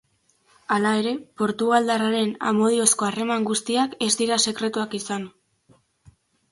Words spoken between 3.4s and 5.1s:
guztiak ez dira sekretuak